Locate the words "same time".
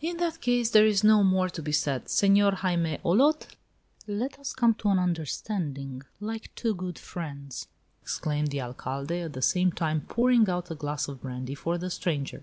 9.42-10.06